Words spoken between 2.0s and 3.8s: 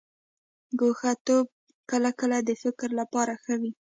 کله د فکر لپاره ښه وي.